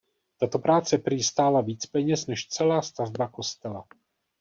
[0.37, 3.87] Tato práce prý stála víc peněz než celá stavba kostela.